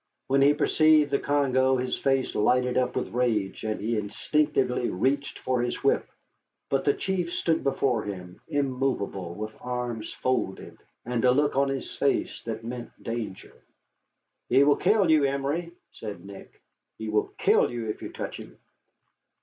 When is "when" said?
0.25-0.41